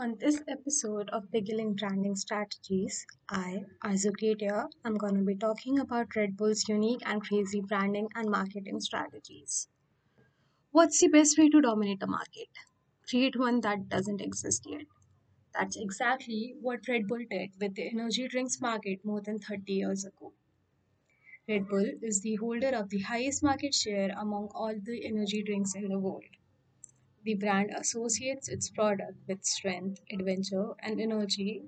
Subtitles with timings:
[0.00, 6.16] On this episode of Beginning Branding Strategies, I, Azukatia, am going to be talking about
[6.16, 9.68] Red Bull's unique and crazy branding and marketing strategies.
[10.72, 12.48] What's the best way to dominate a market?
[13.08, 14.86] Create one that doesn't exist yet.
[15.54, 20.04] That's exactly what Red Bull did with the energy drinks market more than 30 years
[20.04, 20.32] ago.
[21.48, 25.76] Red Bull is the holder of the highest market share among all the energy drinks
[25.76, 26.24] in the world.
[27.24, 31.64] The brand associates its product with strength, adventure, and energy.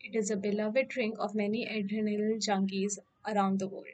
[0.00, 3.86] It is a beloved drink of many adrenaline junkies around the world.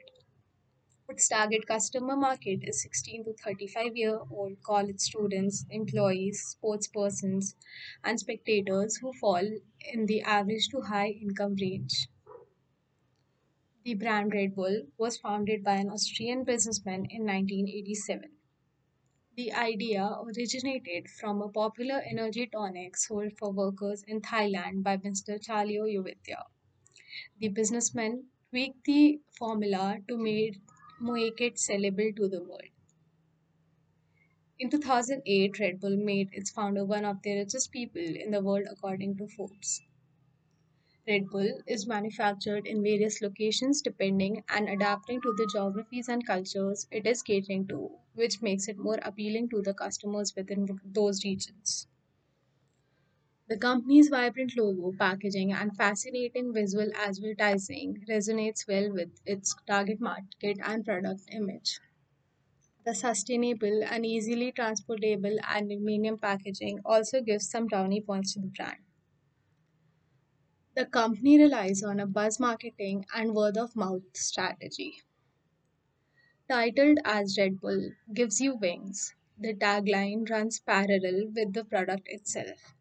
[1.09, 7.55] Its target customer market is 16 to 35 year old college students, employees, sports persons,
[8.03, 9.49] and spectators who fall
[9.91, 12.09] in the average to high income range.
[13.83, 18.38] The brand Red Bull was founded by an Austrian businessman in 1987.
[19.39, 25.39] The idea originated from a popular energy tonic sold for workers in Thailand by Mr.
[25.41, 26.43] Chaleo Yoovidhya.
[27.39, 30.57] The businessman tweaked the formula to make,
[30.99, 32.73] make it sellable to the world.
[34.59, 38.67] In 2008, Red Bull made its founder one of the richest people in the world
[38.69, 39.81] according to Forbes.
[41.05, 46.87] Red Bull is manufactured in various locations depending and adapting to the geographies and cultures
[46.89, 51.89] it is catering to, which makes it more appealing to the customers within those regions.
[53.49, 60.57] The company's vibrant logo, packaging, and fascinating visual advertising resonates well with its target market
[60.63, 61.81] and product image.
[62.83, 68.79] The sustainable and easily transportable aluminum packaging also gives some brownie points to the brand.
[70.75, 75.01] The company relies on a buzz marketing and word of mouth strategy.
[76.49, 82.75] Titled as Red Bull gives you wings, the tagline runs parallel with the product itself.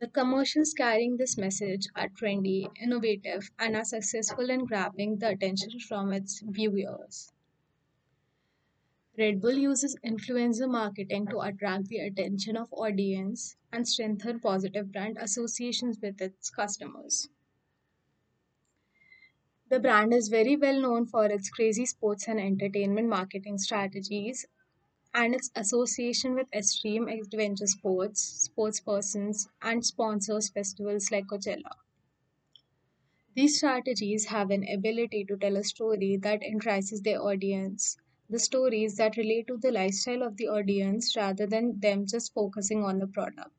[0.00, 5.78] The commercials carrying this message are trendy, innovative, and are successful in grabbing the attention
[5.80, 7.32] from its viewers.
[9.18, 15.18] Red Bull uses influencer marketing to attract the attention of audience and strengthen positive brand
[15.18, 17.28] associations with its customers.
[19.68, 24.46] The brand is very well known for its crazy sports and entertainment marketing strategies
[25.14, 31.72] and its association with extreme adventure sports, sports persons, and sponsors festivals like Coachella.
[33.36, 37.96] These strategies have an ability to tell a story that entices their audience,
[38.28, 42.84] the stories that relate to the lifestyle of the audience rather than them just focusing
[42.84, 43.52] on the product.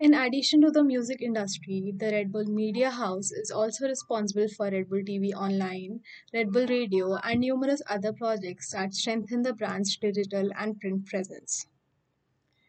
[0.00, 4.70] In addition to the music industry, the Red Bull Media House is also responsible for
[4.70, 6.00] Red Bull TV Online,
[6.32, 11.66] Red Bull Radio, and numerous other projects that strengthen the brand's digital and print presence.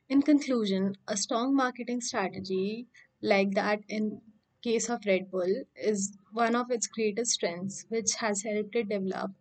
[0.10, 2.88] In conclusion, a strong marketing strategy
[3.22, 4.22] like that in
[4.62, 9.32] case of Red Bull is one of its greatest strengths, which has helped it develop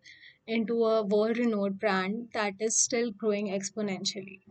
[0.47, 4.41] into a world renowned brand that is still growing exponentially.